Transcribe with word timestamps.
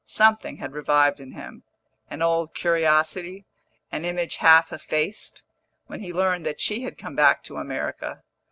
Something 0.03 0.57
had 0.57 0.73
revived 0.73 1.19
in 1.19 1.33
him 1.33 1.61
an 2.09 2.23
old 2.23 2.55
curiosity, 2.55 3.45
an 3.91 4.03
image 4.03 4.37
half 4.37 4.73
effaced 4.73 5.43
when 5.85 5.99
he 5.99 6.11
learned 6.11 6.43
that 6.43 6.59
she 6.59 6.81
had 6.81 6.97
come 6.97 7.15
back 7.15 7.43
to 7.43 7.57
America. 7.57 8.23